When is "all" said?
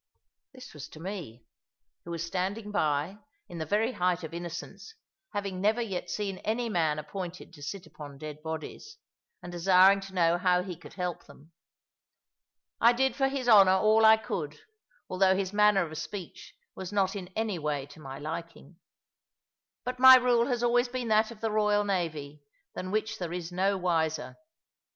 13.77-14.03